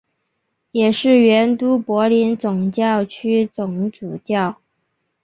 [0.71, 4.59] 也是原都柏林总教区总主教。